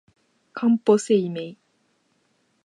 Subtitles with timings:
[0.53, 1.57] かんぽ生命